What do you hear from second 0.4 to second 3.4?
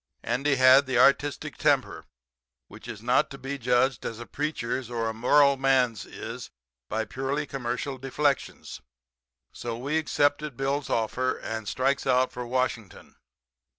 had the artistic temper, which is not to